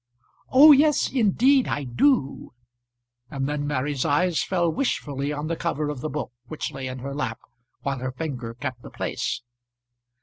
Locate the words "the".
5.45-5.55, 6.01-6.09, 8.81-8.89